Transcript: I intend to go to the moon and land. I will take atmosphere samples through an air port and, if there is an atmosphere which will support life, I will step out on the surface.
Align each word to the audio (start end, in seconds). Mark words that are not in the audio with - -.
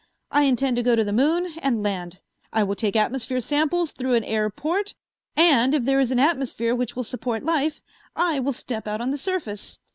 I 0.31 0.45
intend 0.45 0.77
to 0.77 0.81
go 0.81 0.95
to 0.95 1.03
the 1.03 1.13
moon 1.13 1.53
and 1.61 1.83
land. 1.83 2.21
I 2.51 2.63
will 2.63 2.73
take 2.73 2.95
atmosphere 2.95 3.39
samples 3.39 3.91
through 3.91 4.15
an 4.15 4.23
air 4.23 4.49
port 4.49 4.95
and, 5.37 5.75
if 5.75 5.85
there 5.85 5.99
is 5.99 6.09
an 6.11 6.17
atmosphere 6.17 6.73
which 6.73 6.95
will 6.95 7.03
support 7.03 7.45
life, 7.45 7.83
I 8.15 8.39
will 8.39 8.51
step 8.53 8.87
out 8.87 8.99
on 8.99 9.11
the 9.11 9.19
surface. 9.19 9.79